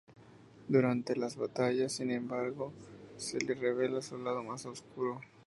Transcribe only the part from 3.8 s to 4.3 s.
su